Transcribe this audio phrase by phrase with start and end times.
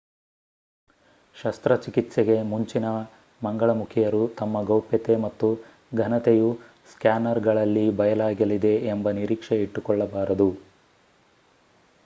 [1.35, 2.85] ಶಸ್ತ್ರಚಿಕಿತ್ಸೆಗೆ ಮುಂಚಿನ
[3.41, 5.49] ಮಂಗಳಮುಖಿಯರು ತಮ್ಮ ಗೌಪ್ಯತೆ ಮತ್ತು
[5.95, 6.49] ಘನತೆಯು
[6.93, 10.49] ಸ್ಕ್ಯಾನರ್‌ಗಳಲ್ಲಿ ಬಯಲಾಗಲಿದೆ ಎಂಬ ನಿರೀಕ್ಷೆ ಇಟ್ಟುಕೊಳ್ಳಬಾರದು